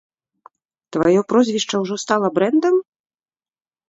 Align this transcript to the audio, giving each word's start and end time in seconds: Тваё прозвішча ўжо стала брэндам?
Тваё 0.95 1.21
прозвішча 1.33 1.75
ўжо 1.83 1.95
стала 2.05 2.27
брэндам? 2.39 2.75